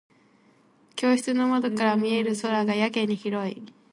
[0.95, 3.61] 教室の窓から見える空がやけに広い。